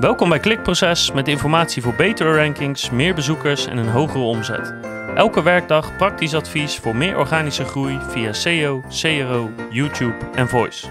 [0.00, 4.74] Welkom bij Klikproces met informatie voor betere rankings, meer bezoekers en een hogere omzet.
[5.14, 10.88] Elke werkdag praktisch advies voor meer organische groei via SEO, CRO, YouTube en Voice.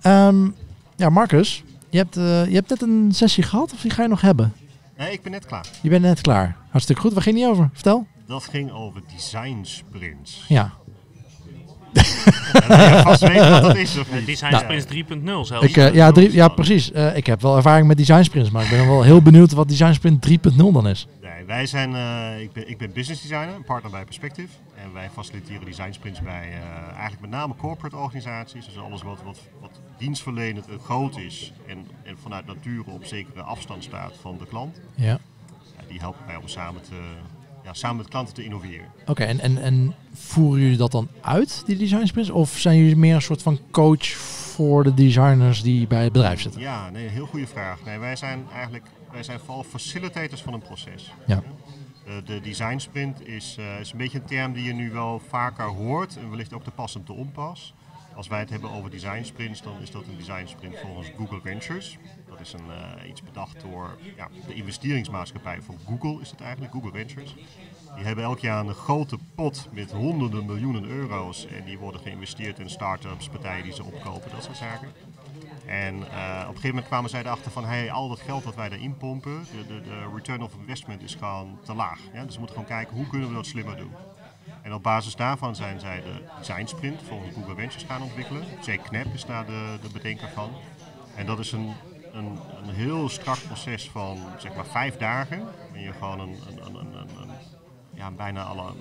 [0.00, 0.50] Ehm,
[0.96, 4.08] ja, Marcus, je hebt, eh, je hebt net een sessie gehad of die ga je
[4.08, 4.52] nog hebben?
[4.96, 5.66] Nee, ik ben net klaar.
[5.82, 6.56] Je bent net klaar.
[6.70, 7.12] Hartstikke goed.
[7.12, 7.70] Waar ging die over?
[7.72, 8.06] Vertel.
[8.26, 10.44] Dat ging over design sprints.
[10.48, 10.72] Ja.
[12.68, 14.26] En je vast weet wat dat is, of niet?
[14.26, 14.58] Design Ja.
[14.58, 15.66] Sprints 3.0 zelfs.
[15.66, 16.92] Ik, eh, ja, drie, ja, precies.
[16.92, 19.52] Eh, ik heb wel ervaring met design sprints, maar ik ben dan wel heel benieuwd
[19.52, 21.06] wat design sprint 3.0 dan is.
[21.44, 24.48] Nee, wij zijn, eh, ik, ben, ik ben business designer, een partner bij Perspective.
[24.74, 28.64] En wij faciliteren design sprints bij eh, eigenlijk met name corporate organisaties.
[28.64, 33.42] Dus alles wat, wat, wat dienstverlenend en groot is en, en vanuit nature op zekere
[33.42, 34.80] afstand staat van de klant.
[34.94, 35.18] Ja.
[35.76, 36.94] Ja, die helpen wij om samen, te,
[37.64, 38.86] ja, samen met klanten te innoveren.
[39.06, 42.30] Oké, en, en, en voeren jullie dat dan uit, die design sprints?
[42.30, 46.40] Of zijn jullie meer een soort van coach voor de designers die bij het bedrijf
[46.40, 46.60] zitten?
[46.60, 47.78] Ja, nee, heel goede vraag.
[47.84, 51.12] Nee, wij zijn eigenlijk wij zijn vooral facilitators van een proces.
[51.26, 51.42] Ja.
[52.06, 55.22] Eh, de design sprint is, eh, is een beetje een term die je nu wel
[55.28, 57.74] vaker hoort en wellicht ook de passend te onpas.
[58.16, 61.40] Als wij het hebben over design sprints, dan is dat een design sprint volgens Google
[61.40, 61.98] Ventures.
[62.28, 66.72] Dat is een, eh, iets bedacht door ja, de investeringsmaatschappij van Google, is het eigenlijk,
[66.72, 67.34] Google Ventures.
[67.94, 72.58] Die hebben elk jaar een grote pot met honderden miljoenen euro's en die worden geïnvesteerd
[72.58, 74.88] in start-ups, partijen die ze opkopen, dat soort zaken.
[75.66, 78.54] En eh, op een gegeven moment kwamen zij erachter van hey, al dat geld dat
[78.54, 81.98] wij daarin pompen, de, de, de return of investment is gewoon te laag.
[82.12, 82.24] Ja?
[82.24, 83.92] Dus we moeten gewoon kijken hoe kunnen we dat slimmer doen.
[84.64, 88.44] En op basis daarvan zijn zij de design sprint volgens Google Ventures gaan ontwikkelen.
[88.64, 90.50] Jake Knapp is daar de, de bedenker van.
[91.16, 91.72] En dat is een,
[92.12, 95.42] een, een heel strak proces van zeg maar vijf dagen.
[95.72, 97.30] En je gewoon een, een, een,
[97.94, 98.72] ja, bijna alle,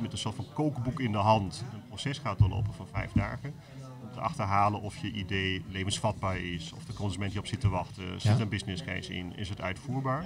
[0.00, 3.54] met een soort van kookboek in de hand een proces gaat doorlopen van vijf dagen.
[4.02, 8.20] Om te achterhalen of je idee levensvatbaar is, of de consument hierop zit te wachten,
[8.20, 8.42] zit Ja.
[8.42, 10.24] een business case in, is het uitvoerbaar.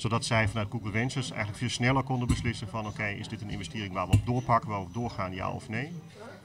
[0.00, 3.50] Zodat zij vanuit Google Ventures eigenlijk veel sneller konden beslissen van oké, is dit een
[3.50, 5.92] investering waar we op doorpakken, waar we op doorgaan, ja of nee.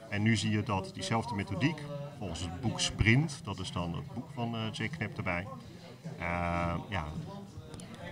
[0.08, 1.78] En nu zie je dat diezelfde methodiek,
[2.18, 5.46] volgens het boek Sprint, dat is dan het boek van eh Jake Knapp erbij,
[6.18, 7.04] eh, ja,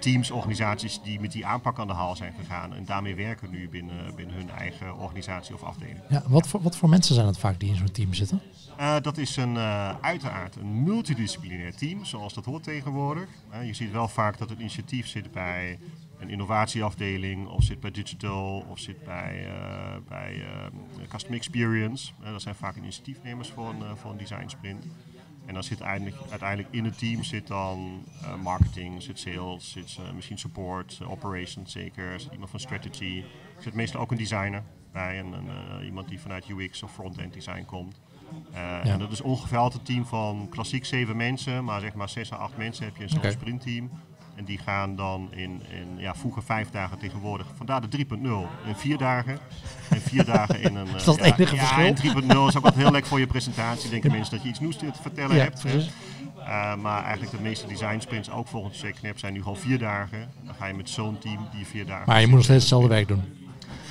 [0.05, 3.69] teams, organisaties die met die aanpak aan de haal zijn gegaan en daarmee werken nu
[3.69, 5.99] binnen, binnen hun eigen organisatie of afdeling.
[6.09, 8.41] Ja, wat, voor, wat voor mensen zijn het vaak die in zo'n team zitten?
[8.77, 13.29] Eh, dat is een, eh, uiteraard een multidisciplinair team, zoals dat hoort tegenwoordig.
[13.51, 15.79] Eh, je ziet wel vaak dat het initiatief zit bij
[16.19, 19.49] een innovatieafdeling, of zit bij digital, of zit bij,
[20.09, 20.43] bij
[21.09, 22.13] customer experience.
[22.23, 24.85] Dat zijn vaak initiatiefnemers voor een, voor een design sprint.
[25.47, 29.97] En dan zit uiteindelijk, uiteindelijk in het team zit dan eh, marketing, zit sales, zit
[29.99, 33.23] eh, misschien support, eh, operations zeker, zit iemand van strategy.
[33.57, 34.63] Er zit meestal ook een designer
[34.93, 38.01] bij, en, een, iemand die vanuit UX of front-end design komt.
[38.83, 42.33] En dat is ongeveer altijd een team van klassiek zeven mensen, maar zeg maar zes
[42.33, 43.91] à acht mensen heb je in zo'n sprintteam.
[44.37, 48.15] En die gaan dan in, in ja, vroeger vijf dagen tegenwoordig, vandaar de 3.0,
[48.67, 49.39] in vier dagen.
[49.91, 50.89] En vier dagen in een...
[50.95, 52.13] eh, Is dat het ja, enige ja, verschil?
[52.15, 53.91] en 3.0 is ook altijd heel lekker voor je presentatie.
[53.91, 55.61] Denken mensen dat je iets nieuws te vertellen Ja, hebt.
[55.61, 55.91] precies.
[56.39, 60.31] Eh, maar eigenlijk de meeste design sprints, ook volgens Knapp, zijn nu gewoon vier dagen.
[60.45, 62.05] Dan ga je met zo'n team die vier dagen...
[62.07, 63.44] Maar je moet nog steeds hetzelfde werk doen.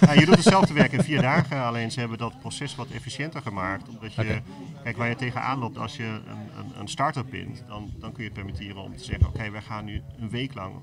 [0.05, 3.41] Ja, je doet hetzelfde werk in vier dagen, alleen ze hebben dat proces wat efficiënter
[3.41, 3.89] gemaakt.
[3.89, 4.41] Omdat je,
[4.83, 8.23] kijk, waar je tegenaan loopt als je een, een, een start-up bent, dan, dan kun
[8.23, 10.73] je het permitteren om te zeggen: Oké, wij gaan nu een week lang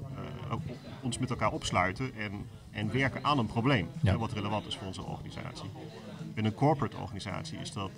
[0.50, 0.56] eh,
[1.00, 2.32] ons met elkaar opsluiten en,
[2.70, 3.88] en werken aan een probleem.
[4.02, 4.16] Ja.
[4.16, 5.70] wat relevant is voor onze organisatie.
[6.34, 7.90] Binnen een corporate organisatie is dat.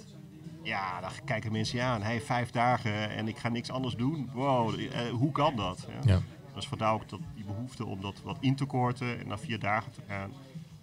[0.62, 4.30] Ja, dan kijken mensen ja, hij heeft vijf dagen en ik ga niks anders doen.
[4.32, 5.86] Wow, eh, hoe kan dat?
[5.88, 6.12] Ja.
[6.12, 6.20] Ja.
[6.54, 9.58] Dus vandaar ook dat die behoefte om dat wat in te korten en naar vier
[9.58, 10.30] dagen te gaan.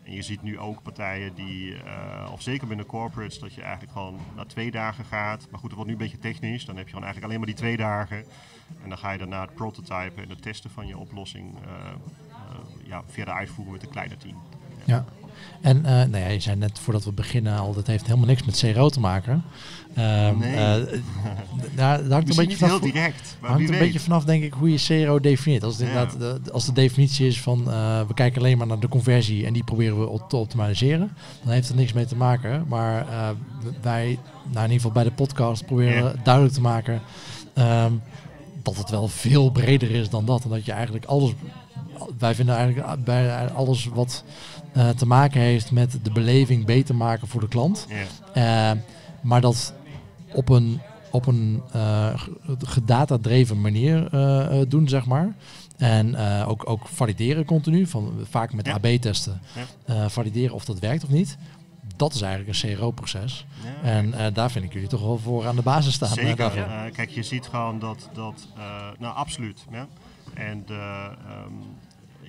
[0.10, 3.92] En je ziet nu ook partijen die, eh, of zeker binnen corporates, dat je eigenlijk
[3.92, 5.48] gewoon naar twee dagen gaat.
[5.52, 6.66] Maar goed, dat wordt nu een beetje technisch.
[6.66, 8.18] Dan heb je gewoon eigenlijk alleen maar die twee dagen.
[8.84, 12.88] En dan ga je daarna het prototypen en het testen van je oplossing eh, eh,
[12.88, 14.38] ja, verder uitvoeren met een kleiner team.
[14.86, 15.06] Ja.
[15.62, 18.44] En eh, nou ja, je zei net voordat we beginnen al, dat heeft helemaal niks
[18.44, 19.44] met CRO te maken.
[19.96, 20.56] Ehm, Nee.
[20.56, 21.00] eh,
[21.76, 23.80] daar, daar hangt een beetje vanaf, heel direct, maar hangt een weet.
[23.80, 25.64] beetje vanaf denk ik hoe je CRO definieert.
[25.64, 26.02] Als, het Ja.
[26.02, 29.46] inderdaad, de, als de definitie is van eh, we kijken alleen maar naar de conversie
[29.46, 31.12] en die proberen we te optimaliseren,
[31.44, 32.66] dan heeft het niks mee te maken.
[32.68, 33.30] Maar eh,
[33.82, 34.06] wij,
[34.44, 36.14] nou in ieder geval bij de podcast, proberen Ja.
[36.24, 37.02] duidelijk te maken
[37.54, 37.92] ehm,
[38.64, 40.44] dat het wel veel breder is dan dat.
[40.44, 41.32] En dat je eigenlijk alles,
[42.18, 44.24] wij vinden eigenlijk bij alles wat
[44.74, 47.88] eh, te maken heeft met de beleving beter maken voor de klant.
[48.34, 48.72] Eh,
[49.22, 49.74] maar dat
[50.34, 50.80] op een,
[51.12, 51.62] op een
[52.16, 52.30] g-
[52.60, 54.10] gedata-dreven manier
[54.68, 55.36] doen, zeg maar.
[55.78, 58.68] En ook, ook valideren continu, van, vaak met.
[58.68, 59.42] AB-testen.
[60.08, 61.38] Valideren of dat werkt of niet.
[61.96, 63.46] dat is eigenlijk een CRO-proces.
[63.84, 63.90] Ja.
[63.90, 66.08] En daar vind ik jullie toch wel voor aan de basis staan.
[66.10, 66.68] Zeker.
[66.94, 68.48] kijk, je ziet gewoon dat, dat
[69.00, 69.66] nou absoluut.
[69.72, 69.88] Ja.
[70.34, 70.76] En eh,
[71.06, 71.54] ehm,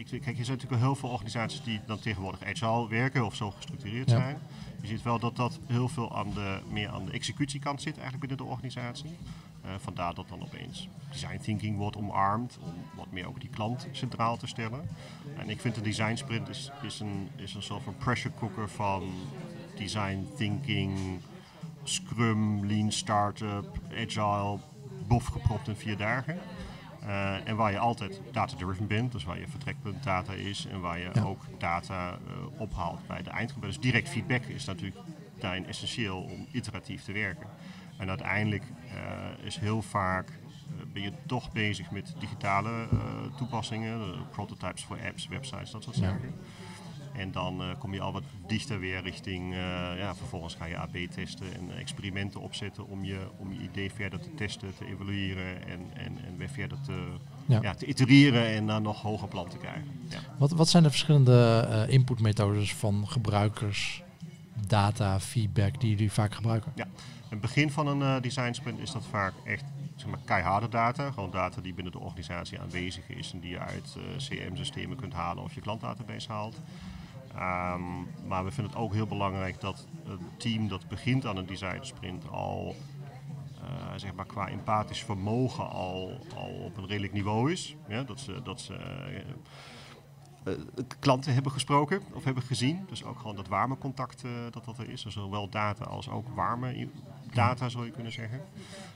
[0.01, 3.35] ik, kijk, je ziet natuurlijk wel heel veel organisaties die dan tegenwoordig agile werken of
[3.35, 4.17] zo gestructureerd Ja.
[4.17, 4.39] zijn.
[4.81, 8.21] Je ziet wel dat dat heel veel aan de, meer aan de executiekant zit eigenlijk
[8.29, 9.17] binnen de organisatie.
[9.65, 13.87] Eh, vandaar dat dan opeens design thinking wordt omarmd om wat meer ook die klant
[13.93, 14.89] centraal te stellen.
[15.37, 18.69] En ik vind de design sprint is, is, een, is een soort van pressure cooker
[18.69, 19.13] van
[19.77, 21.21] design thinking,
[21.85, 24.59] Scrum, Lean Startup, Agile,
[25.07, 26.39] bof gepropt in vier dagen.
[27.07, 30.99] Eh, en waar je altijd data-driven bent, dus waar je vertrekpunt data is en waar
[30.99, 31.23] je Ja.
[31.23, 33.81] ook data eh, ophaalt bij de eindgebruiker.
[33.81, 34.97] Dus direct feedback is natuurlijk
[35.39, 37.47] daarin essentieel om iteratief te werken.
[37.97, 40.39] En uiteindelijk eh, is heel vaak
[40.93, 42.89] ben je toch bezig met digitale
[43.37, 44.01] toepassingen,
[44.31, 46.17] prototypes voor apps, websites, dat soort Ja.
[47.21, 49.59] En dan eh, kom je al wat dichter weer richting, eh,
[49.99, 54.21] ja, vervolgens ga je AB testen en experimenten opzetten om je, om je idee verder
[54.21, 57.07] te testen, te evalueren en, en, en weer verder te,
[57.47, 57.59] Ja.
[57.63, 57.75] ja.
[57.75, 59.85] te itereren en naar nog hoger plan te krijgen.
[60.09, 60.19] Ja.
[60.39, 64.03] Wat, wat zijn de verschillende eh, inputmethodes van gebruikers,
[64.67, 66.73] data, feedback die jullie vaak gebruiken?
[66.75, 66.85] In
[67.29, 69.65] het begin van een eh, design sprint is dat vaak echt
[69.97, 71.11] zeg maar, keiharde data.
[71.11, 75.45] Gewoon data die binnen de organisatie aanwezig is en die je uit CRM-systemen kunt halen
[75.45, 76.57] of je klantdatabase haalt.
[77.35, 77.83] Ehm,
[78.27, 81.83] maar we vinden het ook heel belangrijk dat een team dat begint aan een design
[81.83, 82.75] sprint al
[83.63, 87.77] eh, zeg maar qua empathisch vermogen al, al op een redelijk niveau is.
[87.89, 88.75] Ja, dat ze, dat ze
[90.45, 90.55] eh,
[90.99, 92.85] klanten hebben gesproken of hebben gezien.
[92.89, 95.03] Dus ook gewoon dat warme contact dat dat er is.
[95.03, 96.89] Dus zowel data als ook warme
[97.35, 98.41] data zou je kunnen zeggen.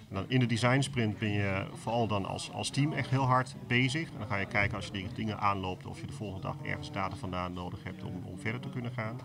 [0.09, 3.25] En dan in de design sprint ben je vooral dan als, als team echt heel
[3.25, 4.13] hard bezig.
[4.13, 6.93] En dan ga je kijken als je dingen aanloopt of je de volgende dag ergens
[6.93, 9.21] data vandaan nodig hebt om, om verder te kunnen gaan.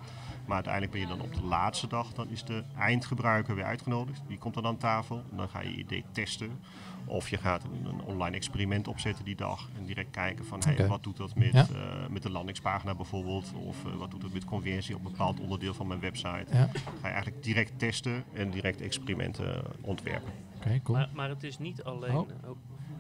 [0.46, 4.22] Maar uiteindelijk ben je dan op de laatste dag, dan is de eindgebruiker weer uitgenodigd.
[4.28, 6.60] Die komt dan aan tafel en dan ga je je idee testen.
[7.10, 10.88] Of je gaat een, een online experiment opzetten die dag en direct kijken van hey,
[10.88, 11.68] wat doet dat met, Ja.
[11.74, 13.54] eh, met de landingspagina bijvoorbeeld.
[13.56, 16.46] Of eh, wat doet het met conversie op een bepaald onderdeel van mijn website.
[16.52, 16.70] Ja,
[17.02, 20.32] Ga je eigenlijk direct testen en direct experimenten ontwerpen.
[20.56, 20.98] oké, cool.
[20.98, 22.16] Maar, maar het is niet alleen.
[22.16, 22.30] Oh.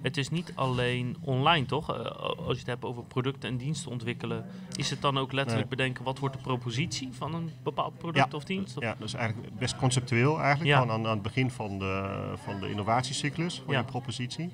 [0.02, 1.90] Het is niet alleen online, toch?
[1.96, 5.70] Eh, als je het hebt over producten en diensten ontwikkelen, is het dan ook letterlijk
[5.70, 8.38] bedenken wat wordt de propositie van een bepaald product Ja.
[8.38, 8.78] of dienst?
[8.78, 10.70] Of- Ja, dat is eigenlijk best conceptueel eigenlijk.
[10.70, 10.80] Ja.
[10.80, 14.52] Gewoon aan, aan het begin van de, van de innovatiecyclus van je propositie.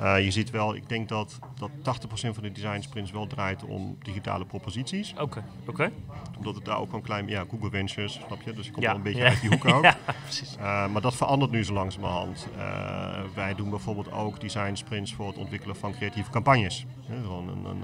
[0.00, 3.64] Eh, je ziet wel, ik denk dat, dat 80% van de design sprints wel draait
[3.64, 5.14] om digitale proposities.
[5.18, 5.92] Oké, oké.
[6.36, 8.52] Omdat het daar ook een klein, ja, Google Ventures, snap je?
[8.52, 9.28] Dus je komt Ja, wel een beetje ja.
[9.28, 9.82] uit die hoek ook.
[9.82, 10.56] Ja, precies.
[10.56, 12.48] Uh, maar dat verandert nu zo langzamerhand.
[12.56, 16.86] Uh, wij doen bijvoorbeeld ook design sprints voor het ontwikkelen van creatieve campagnes.
[17.06, 17.82] Gewoon een, een,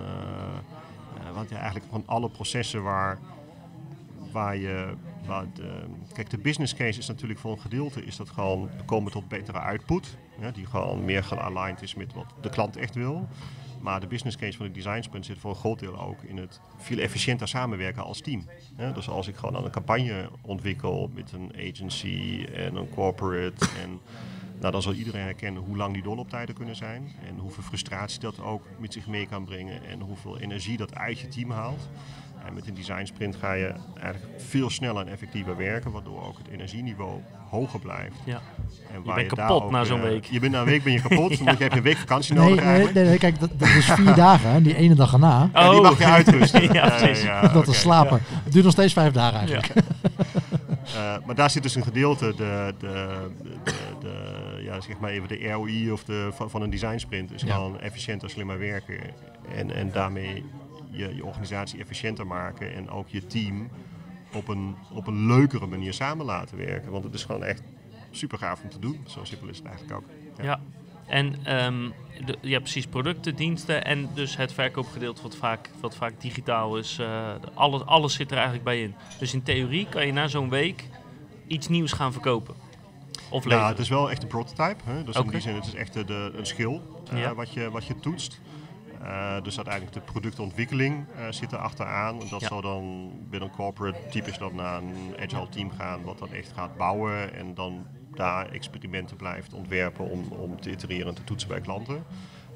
[1.34, 3.18] want ja, eigenlijk van alle processen waar,
[4.32, 4.94] waar je.
[5.54, 9.28] De, kijk, de business case is natuurlijk voor een gedeelte is dat gewoon komen tot
[9.28, 10.16] betere output.
[10.52, 13.28] Die gewoon meer gealigned is met wat de klant echt wil.
[13.80, 16.36] Maar de business case van de design sprint zit voor een groot deel ook in
[16.36, 18.46] het veel efficiënter samenwerken als team.
[18.94, 23.66] Dus als ik gewoon een campagne ontwikkel met een agency en een corporate.
[23.82, 24.00] En,
[24.60, 27.12] nou, dan zal iedereen herkennen hoe lang die doorlooptijden kunnen zijn.
[27.28, 29.84] En hoeveel frustratie dat ook met zich mee kan brengen.
[29.84, 31.88] En hoeveel energie dat uit je team haalt.
[32.46, 35.90] En met een design sprint ga je eigenlijk veel sneller en effectiever werken.
[35.90, 37.20] Waardoor ook het energieniveau
[37.50, 38.16] hoger blijft.
[38.24, 38.40] Ja.
[38.94, 40.24] En Je bent kapot na zo'n week.
[40.24, 41.30] Je bent na een week ben je kapot.
[41.38, 41.44] Ja.
[41.44, 42.94] moet je even een week vakantie Nee, nodig nee, eigenlijk.
[42.94, 45.50] nee, nee, kijk, dat, dat is vier dagen, hè, die ene dag erna.
[45.52, 46.62] Ja, die mag je uitrusten.
[46.68, 46.74] Oh.
[46.74, 47.24] ja, precies.
[47.24, 47.64] dat oké.
[47.64, 48.20] te slapen.
[48.44, 49.52] Het duurt nog steeds vijf dagen Ja.
[49.52, 49.86] eigenlijk.
[50.96, 53.28] Eh, maar daar zit dus een gedeelte, de, de,
[53.64, 57.32] de, de, ja, zeg maar even de ROI of de, van, van een design sprint.
[57.32, 57.54] is Ja.
[57.54, 58.94] gewoon efficiënter, slimmer werken.
[59.54, 60.44] En, en daarmee
[60.90, 62.74] je, je organisatie efficiënter maken.
[62.74, 63.68] En ook je team
[64.32, 66.90] op een, op een leukere manier samen laten werken.
[66.92, 67.62] Want het is gewoon echt
[68.10, 69.00] super gaaf om te doen.
[69.06, 70.04] Zo simpel is het eigenlijk ook.
[70.36, 70.44] Ja.
[70.44, 70.60] Ja.
[71.06, 71.34] En
[72.24, 76.98] de, ja, precies, producten, diensten en dus het verkoopgedeelte wat vaak, wat vaak digitaal is.
[76.98, 78.94] eh, alles, alles zit er eigenlijk bij in.
[79.18, 80.84] Dus in theorie kan je na zo'n week
[81.46, 82.54] iets nieuws gaan verkopen.
[83.30, 83.68] Of leveren.
[83.68, 84.82] het is wel echt een prototype.
[84.84, 85.04] Hè?
[85.04, 86.80] Dus in die zin, het is echt de, een skill
[87.12, 87.34] eh, Ja.
[87.34, 88.40] wat, je, wat je toetst.
[89.02, 92.20] Eh, dus uiteindelijk de productontwikkeling eh, zit er achteraan.
[92.20, 92.46] En dat Ja.
[92.48, 96.52] zal dan binnen een corporate typisch dan naar een agile team gaan, wat dan echt
[96.54, 101.48] gaat bouwen en dan daar experimenten blijft ontwerpen om, om te itereren en te toetsen
[101.48, 102.04] bij klanten.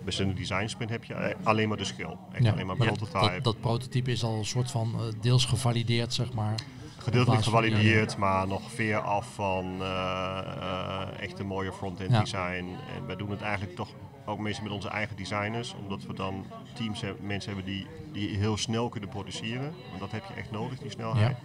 [0.04, 2.16] Bij design sprint heb je alleen maar de skill.
[2.32, 2.52] Echt Ja.
[2.52, 3.32] alleen maar Ja, prototype.
[3.34, 6.54] Dat, dat prototype is al een soort van eh, deels gevalideerd, zeg maar.
[7.02, 12.76] Gedeeltelijk gevalideerd, maar nog ver af van eh, eh, echt een mooie front-end design.
[12.96, 13.88] En wij doen het eigenlijk toch
[14.24, 18.36] ook meestal met onze eigen designers, omdat we dan teams hebben, mensen hebben die, die
[18.36, 19.74] heel snel kunnen produceren.
[19.88, 21.36] Want dat heb je echt nodig, die snelheid.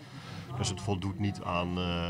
[0.58, 2.10] Dus het voldoet niet aan, eh,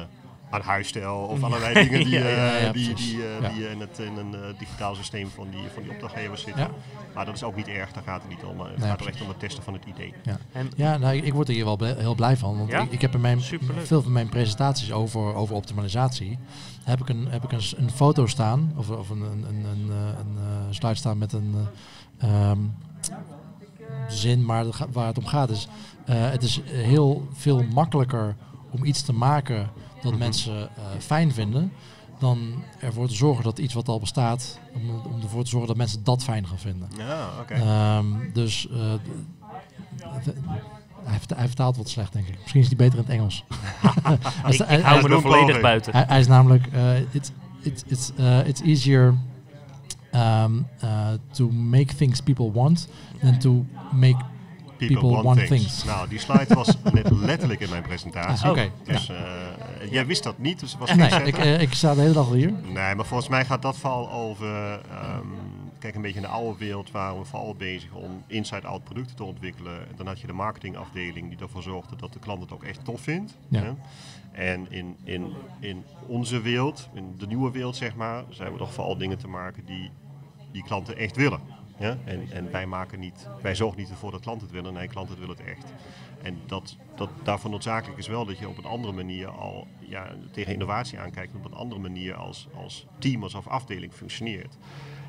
[0.50, 3.50] aan huisstijl of allerlei dingen die, Ja, eh, ja, ja, die, die, eh, Ja.
[3.50, 6.62] die in, het, in een eh, digitaal systeem van die, van die opdrachtgevers zitten.
[6.64, 6.70] Ja.
[7.14, 8.60] Maar dat is ook niet erg, daar gaat het niet om.
[8.60, 10.14] Het Nee, gaat er echt om het testen van het idee.
[10.52, 12.58] En Ja, nou, ik, word er hier wel heel blij van.
[12.58, 12.82] Want Ja?
[12.82, 13.86] ik, ik heb in mijn, Superleuk.
[13.86, 16.38] veel van mijn presentaties over, over optimalisatie...
[16.84, 19.92] heb ik een, heb ik een, een foto staan, of, of een, een, een, een,
[20.68, 21.56] een slide staan met een
[22.18, 22.60] eh, ehm,
[24.08, 24.46] zin.
[24.46, 25.68] Maar waar het om gaat is...
[26.06, 28.36] eh, het is heel veel makkelijker
[28.70, 29.70] om iets te maken
[30.02, 30.20] dat Mhm.
[30.22, 31.72] mensen eh, fijn vinden...
[32.20, 34.60] dan ervoor te zorgen dat iets wat al bestaat...
[34.74, 36.90] om, om ervoor te zorgen dat mensen dat fijn gaan vinden.
[36.98, 37.54] Ja, oké.
[37.54, 38.78] Ehm, dus eh,
[41.04, 42.38] hij, vert- hij vertaalt wat slecht, denk ik.
[42.42, 43.44] Misschien is hij beter in het Engels.
[44.44, 45.92] Hij ik, hou me er volledig buiten.
[45.94, 49.14] hij, hij is namelijk, eh, it's, it's, it's, uh, it's easier
[50.16, 52.88] um, uh, to make things people want
[53.22, 54.18] than to make
[54.78, 55.84] people want things.
[55.84, 58.46] Nou, die slide was net letterlijk in mijn presentatie.
[58.46, 59.12] Ah, Oké, Dus
[59.90, 62.52] jij wist dat niet, dus was Nee, ik, eh, ik sta de hele dag hier.
[62.52, 64.82] Nee, maar volgens mij gaat dat vooral over.
[64.90, 65.28] ehm,
[65.80, 69.24] kijk, een beetje in de oude wereld waren we vooral bezig om inside-out producten te
[69.24, 69.80] ontwikkelen.
[69.80, 72.86] En dan had je de marketingafdeling die ervoor zorgde dat de klant het ook echt
[72.86, 73.38] tof vindt.
[73.48, 73.62] Ja.
[73.62, 73.74] hè.
[74.32, 78.74] En in, in, in onze wereld, in de nieuwe wereld zeg maar, zijn we toch
[78.74, 79.92] vooral dingen te maken die
[80.52, 81.40] die klanten echt willen.
[81.80, 81.98] Ja?
[82.06, 85.20] En, en wij, maken niet, wij zorgen niet ervoor dat klanten het willen, nee, klanten
[85.20, 85.74] willen het echt.
[86.24, 90.16] En dat, dat daarvoor noodzakelijk is wel dat je op een andere manier al ja,
[90.32, 94.58] tegen innovatie aankijkt, op een andere manier als, als team, als afdeling functioneert.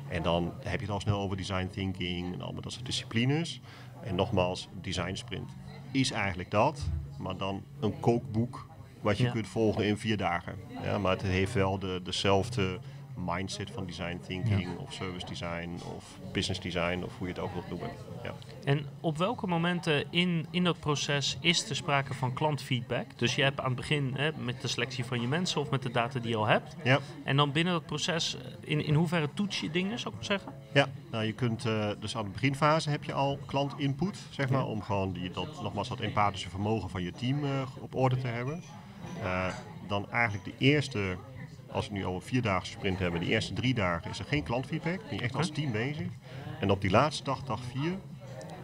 [0.07, 3.61] En dan heb je het al snel over design thinking en allemaal dat soort disciplines.
[4.03, 5.51] En nogmaals, design sprint
[5.91, 8.67] is eigenlijk dat, maar dan een kookboek
[9.01, 9.31] wat je Ja.
[9.31, 10.55] kunt volgen in vier dagen.
[10.83, 12.79] Ja, maar het heeft wel de, dezelfde
[13.25, 17.53] mindset van design thinking of service design of business design of hoe je het ook
[17.53, 17.89] wilt noemen.
[18.23, 18.33] Ja.
[18.63, 23.05] En op welke momenten in, in dat proces is er sprake van klantfeedback?
[23.15, 25.81] Dus je hebt aan het begin hè, met de selectie van je mensen of met
[25.81, 26.75] de data die je al hebt.
[26.83, 26.99] Ja.
[27.23, 30.53] En dan binnen dat proces, in, in hoeverre toets je dingen, zou ik maar zeggen?
[30.73, 34.65] Ja, nou je kunt eh, dus aan de beginfase heb je al klantinput, zeg maar,
[34.65, 38.27] om gewoon die, dat, nogmaals dat empathische vermogen van je team eh, op orde te
[38.27, 38.63] hebben.
[39.23, 39.47] Eh,
[39.87, 41.17] dan eigenlijk de eerste,
[41.71, 44.43] als we nu al een vierdaagse sprint hebben, de eerste drie dagen is er geen
[44.43, 46.07] klantfeedback, ben je echt als team bezig.
[46.59, 47.91] En op die laatste dag, dag vier,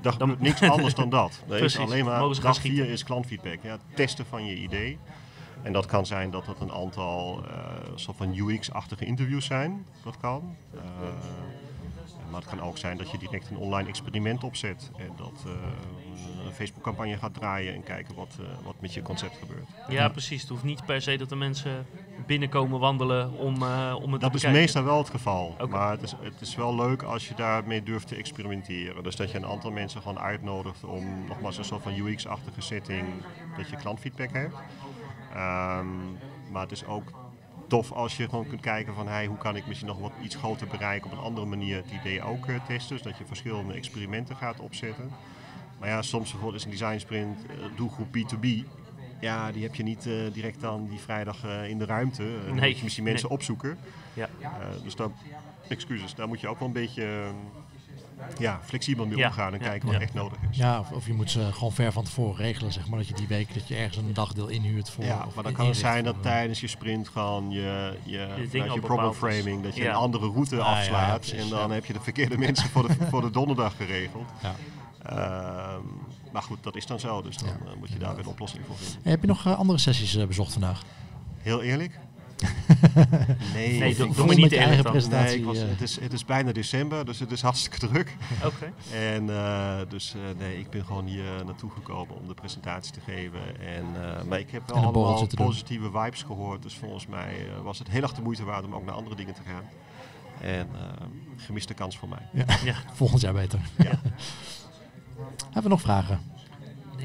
[0.01, 1.43] daar gebeurt niks anders dan dat.
[1.49, 4.97] Er is alleen maar dag vier is klantfeedback, ja, testen van je idee.
[5.61, 9.85] En dat kan zijn dat het een aantal eh soort van UX-achtige interviews zijn.
[10.03, 10.55] Dat kan.
[10.73, 10.79] Eh,
[12.35, 14.91] maar het kan ook zijn dat je direct een online experiment opzet.
[14.97, 15.51] En dat eh,
[16.45, 19.67] een Facebook-campagne gaat draaien en kijken wat, eh, wat met je concept gebeurt.
[19.87, 20.41] Ja, precies.
[20.41, 21.85] Het hoeft niet per se dat de mensen
[22.25, 25.55] binnenkomen wandelen om, eh, om het Dat te is meestal wel het geval.
[25.69, 29.03] Maar het is, het is wel leuk als je daarmee durft te experimenteren.
[29.03, 33.07] Dus dat je een aantal mensen gewoon uitnodigt om nogmaals een soort van UX-achtige setting,
[33.57, 34.55] dat je klantfeedback hebt.
[35.33, 35.87] Ehm,
[36.51, 37.11] maar het is ook
[37.67, 40.35] tof als je gewoon kunt kijken van hey, hoe kan ik misschien nog wat iets
[40.35, 42.95] groter bereiken op een andere manier het idee ook eh, testen.
[42.95, 45.11] Dus dat je verschillende experimenten gaat opzetten.
[45.79, 48.47] Maar ja, soms bijvoorbeeld is een design sprint eh, doelgroep B2B.
[49.19, 52.23] Ja, die heb je niet eh, direct dan die vrijdag in de ruimte.
[52.45, 53.37] Dan Nee, moet je misschien mensen nee.
[53.37, 53.77] opzoeken.
[54.13, 54.29] Ja.
[54.83, 55.09] Dus daar,
[55.67, 57.29] excuses, daar moet je ook wel een beetje eh,
[58.37, 60.01] ja, flexibel mee Ja, omgaan en ja, kijken wat ja.
[60.01, 60.57] echt nodig is.
[60.57, 62.99] Ja, of, of je moet ze gewoon ver van tevoren regelen, zeg maar.
[62.99, 65.03] Dat je die week dat je ergens een dagdeel inhuurt voor.
[65.03, 68.45] Ja, of maar dan kan het zijn dat voor- tijdens je sprint gewoon je, je,
[68.49, 69.89] vanuit al je problem framing, dat je Ja.
[69.89, 71.73] een andere route Ah, ja, ja, afslaat precies, en dan ja.
[71.73, 74.29] heb je de verkeerde mensen voor de, voor de donderdag geregeld.
[74.41, 74.55] Ja.
[75.03, 75.81] Ehm,
[76.31, 78.29] maar goed, dat is dan zo, dus dan Ja, eh, moet je daar weer een
[78.31, 79.09] oplossing voor vinden.
[79.11, 80.83] Heb je nog eh, andere sessies eh, bezocht vandaag?
[81.41, 81.99] Heel eerlijk?
[83.53, 84.91] nee, Nee, ik- doe- me niet eigen dan.
[84.91, 85.27] presentatie.
[85.29, 85.67] Nee, ik was, eh.
[85.69, 88.15] het, is, het is bijna december, dus het is hartstikke druk.
[88.45, 88.73] Oké.
[88.93, 92.99] En eh, dus eh, nee, ik ben gewoon hier naartoe gekomen om de presentatie te
[92.99, 93.59] geven.
[93.59, 93.85] En,
[94.17, 95.45] eh, maar ik heb wel allemaal doen.
[95.45, 96.61] positieve vibes gehoord.
[96.63, 99.33] Dus volgens mij was het heel erg de moeite waard om ook naar andere dingen
[99.33, 99.63] te gaan.
[100.41, 101.05] En eh,
[101.37, 102.45] gemiste kans voor mij.
[102.63, 102.75] Ja.
[102.93, 103.59] Volgend jaar beter.
[103.77, 103.99] Ja.
[105.43, 106.19] Hebben we nog vragen?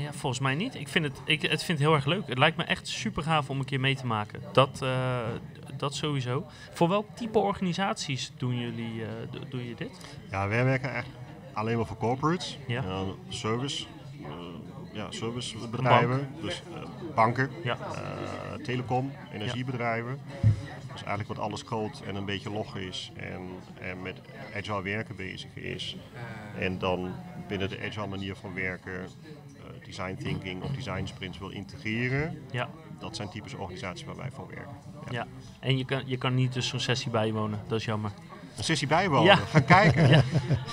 [0.03, 0.75] Ja, volgens mij niet.
[0.75, 2.27] Ik vind het, ik, het vind het heel erg leuk.
[2.27, 4.41] Het lijkt me echt super gaaf om een keer mee te maken.
[4.53, 5.19] Dat, eh,
[5.77, 6.45] dat sowieso.
[6.73, 9.91] Voor welk type organisaties doen jullie eh, do- doe je dit?
[10.31, 11.09] Ja, wij werken echt
[11.53, 12.59] alleen maar voor corporates.
[12.67, 12.83] Ja.
[12.85, 13.87] Eh, service.
[14.23, 14.29] eh,
[14.93, 16.29] ja, servicebedrijven.
[16.41, 17.77] Dus eh, banken, Ja.
[17.95, 20.21] eh, telecom, energiebedrijven.
[20.93, 23.41] Dus eigenlijk wat alles groot en een beetje log is en,
[23.81, 24.21] en met
[24.57, 25.97] agile werken bezig is.
[26.59, 27.13] En dan
[27.49, 29.09] binnen de agile manier van werken eh,
[29.91, 32.43] design thinking of design sprints wil integreren.
[32.51, 32.69] Ja.
[32.99, 34.75] Dat zijn typische organisaties waar wij voor werken.
[35.11, 35.27] ja.
[35.61, 37.59] En je kan, je kan niet dus zo'n sessie bijwonen.
[37.67, 38.11] Dat is jammer.
[38.57, 39.37] Een sessie bijwonen, Ja.
[39.37, 40.09] gaan kijken.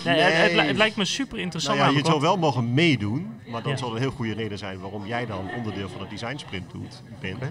[0.06, 0.68] Nee, Het, het, li- Nee.
[0.68, 1.78] het lijkt me super interessant.
[1.78, 4.58] Nou ja, je zou wel mogen meedoen, maar dan zal er een heel goede reden
[4.58, 7.44] zijn waarom jij dan onderdeel van het design sprint doet, bent.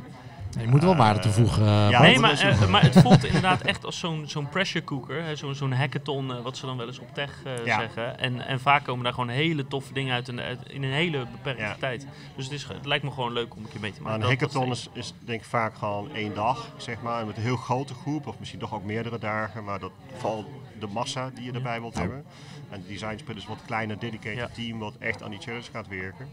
[0.60, 1.62] Je moet wel waarde Eh, toevoegen.
[1.66, 2.00] eh, ja.
[2.00, 5.22] Nee, maar, eh, maar het voelt inderdaad echt als zo'n zo'n pressure cooker.
[5.24, 7.78] hè, Zo'n zo'n hackathon, eh, wat ze dan wel eens op tech eh, Ja.
[7.78, 8.18] zeggen.
[8.18, 11.26] En, en vaak komen daar gewoon hele toffe dingen uit in, uit- in een hele
[11.32, 11.76] beperkte Ja.
[11.78, 12.06] tijd.
[12.36, 14.30] Dus het, is, het lijkt me gewoon leuk om een keer mee te Maar maken.
[14.30, 17.36] een Dat- dat hackathon is, is denk ik vaak gewoon één dag, zeg maar, met
[17.36, 20.44] een heel grote groep, of misschien toch ook meerdere dagen, maar dat vooral
[20.80, 22.24] de massa die je erbij wilt hebben.
[22.70, 24.48] En de design sprint is wat kleiner, dedicated Ja.
[24.54, 26.28] team wat echt aan die challenge gaat werken.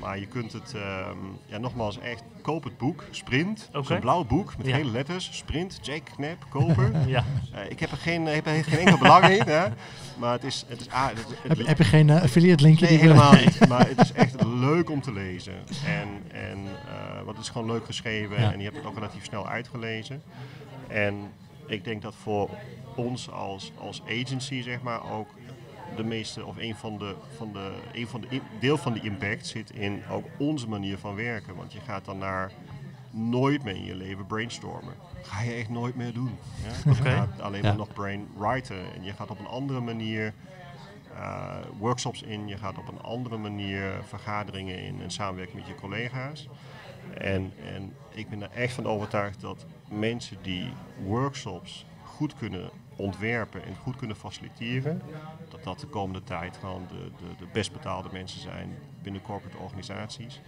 [0.00, 4.56] Maar je kunt het, ehm, ja nogmaals, echt, koop het boek, Sprint, zo'n blauw boek
[4.56, 4.76] met Ja.
[4.76, 6.92] hele letters, Sprint, Jake Knap, kopen.
[7.08, 7.24] Ja,
[7.54, 9.64] Eh, ik heb er geen, heb er geen enkel belang in, hè?
[10.18, 12.86] maar het is, het is, ah, het, het- heb, heb je geen eh, affiliate linkje?
[12.86, 13.68] Nee, helemaal niet.
[13.68, 15.54] Maar het is echt leuk om te lezen.
[15.86, 18.52] En, en, eh, want het is gewoon leuk geschreven Ja.
[18.52, 20.22] en je hebt het ook relatief snel uitgelezen.
[20.88, 21.14] En
[21.66, 22.50] ik denk dat voor
[22.96, 25.28] ons als, als agency, zeg maar, ook
[25.96, 29.46] de meeste, of een van de, van de, een van de deel van de impact
[29.46, 31.56] zit in ook onze manier van werken.
[31.56, 32.52] Want je gaat dan naar
[33.10, 34.94] nooit meer in je leven brainstormen.
[35.22, 36.30] Ga je echt nooit meer doen.
[36.84, 36.90] Ja?
[36.92, 37.68] Je gaat alleen Ja.
[37.68, 38.94] maar nog brainwriten.
[38.94, 40.32] En je gaat op een andere manier
[41.14, 42.48] eh, workshops in.
[42.48, 46.48] Je gaat op een andere manier vergaderingen in en samenwerken met je collega's.
[47.18, 50.68] En, en ik ben er echt van overtuigd dat mensen die
[51.04, 55.02] workshops goed kunnen ontwerpen en goed kunnen faciliteren,
[55.48, 59.58] dat dat de komende tijd gewoon de, de, de best betaalde mensen zijn binnen corporate
[59.58, 60.40] organisaties.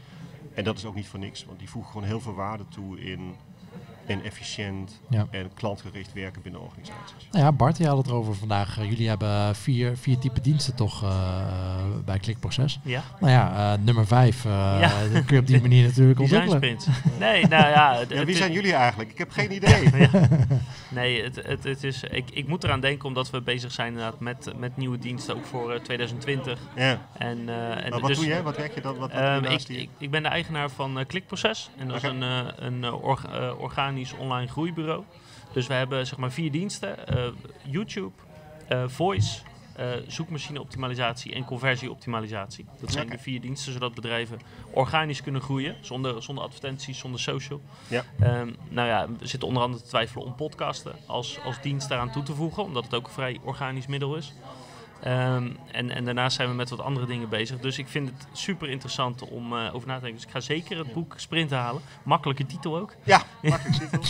[0.54, 3.00] En dat is ook niet voor niks, want die voegen gewoon heel veel waarde toe
[3.00, 3.34] in,
[4.08, 5.26] in efficiënt Ja.
[5.30, 7.28] en klantgericht werken binnen organisaties.
[7.30, 8.78] Nou ja, Bart, je had het erover vandaag.
[8.78, 11.10] Eh, jullie hebben vier, vier type diensten toch eh,
[12.04, 12.78] bij Klikproces.
[12.82, 13.02] ja.
[13.20, 14.50] Nou ja, eh, nummer vijf eh,
[14.80, 14.90] Ja.
[15.26, 16.80] kun je op die manier natuurlijk Design ontwikkelen.
[16.80, 17.18] sprint.
[17.18, 17.94] Nee, nou ja.
[17.98, 19.10] het- Ja, het wie zijn jullie eigenlijk?
[19.10, 19.90] Ik heb geen idee.
[20.90, 24.20] Nee, het, het, het is, ik, ik moet eraan denken omdat we bezig zijn inderdaad
[24.20, 26.58] met, met nieuwe diensten, ook voor eh, 2020.
[26.76, 27.08] Ja.
[27.18, 28.42] En, eh, en Maar wat dus, doe jij?
[28.42, 28.96] Wat werk je dan?
[28.98, 31.70] Wat, je Ehm, ik, ik, ik ben de eigenaar van Klikproces.
[31.76, 33.60] En dat is een, eh, een eh, org- eh,
[33.98, 35.04] organisch online groeibureau.
[35.52, 37.06] Dus we hebben zeg maar vier diensten.
[37.06, 37.26] eh,
[37.64, 38.12] YouTube,
[38.68, 39.40] eh, Voice,
[39.76, 42.66] eh, zoekmachine-optimalisatie en conversieoptimalisatie.
[42.80, 44.38] Dat zijn de vier diensten zodat bedrijven
[44.70, 45.76] organisch kunnen groeien.
[45.80, 47.60] Zonder, zonder advertenties, zonder social.
[47.88, 48.04] Ja.
[48.20, 52.12] Ehm, nou ja, we zitten onder andere te twijfelen om podcasten als, als dienst daaraan
[52.12, 52.62] toe te voegen.
[52.62, 54.32] Omdat het ook een vrij organisch middel is.
[55.02, 57.58] Ehm, en, en daarnaast zijn we met wat andere dingen bezig.
[57.58, 60.18] Dus ik vind het super interessant om eh, over na te denken.
[60.20, 61.82] Dus ik ga zeker het boek Sprint halen.
[62.02, 62.94] Makkelijke titel ook.
[63.04, 64.00] Ja, makkelijk titel.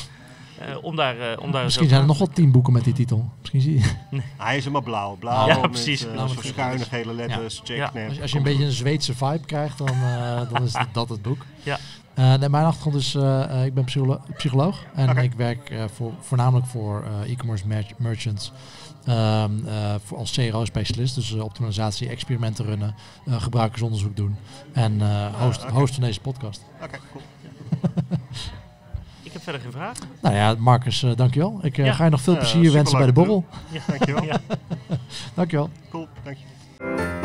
[0.58, 2.92] eh, om daar, eh, om daar Misschien zijn er nog wel tien boeken met die
[2.94, 3.30] titel.
[3.40, 4.20] Misschien zie je.
[4.36, 5.16] Hij is helemaal blauw.
[5.16, 6.04] Blauw Ja, met precies.
[6.06, 6.88] Blauw met schuine letters.
[7.02, 7.60] gele letters.
[7.64, 8.04] Jake Ja.
[8.06, 11.08] Als, je- als je een beetje een Zweedse vibe krijgt, dan, eh, dan is dat
[11.08, 11.44] het boek.
[11.62, 11.78] Ja.
[12.18, 15.84] Eh, nee, mijn achtergrond is, eh, eh, ik ben psycholo- psycholoog en ik werk eh,
[15.94, 18.52] voor, voornamelijk voor eh, e-commerce mer- merchants
[19.04, 21.14] ehm, eh, voor als CRO-specialist.
[21.14, 22.94] Dus optimalisatie, experimenten runnen,
[23.26, 24.36] eh, gebruikersonderzoek doen
[24.72, 25.72] en eh, host, oké.
[25.72, 26.64] host van deze podcast.
[26.82, 27.22] Oké, cool.
[29.22, 30.04] Ik heb verder geen vragen.
[30.22, 31.58] Nou ja, Marcus, eh, dankjewel.
[31.62, 31.92] Ik eh, Ja.
[31.92, 33.44] ga je nog veel plezier wensen bij de borrel.
[33.70, 33.80] Ja.
[33.86, 34.24] Dankjewel.
[34.32, 34.40] Ja.
[35.34, 35.70] Dankjewel.
[35.90, 37.16] Cool, dank je.